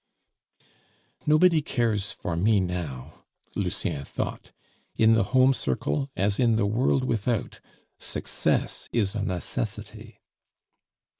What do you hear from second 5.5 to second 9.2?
circle, as in the world without, success is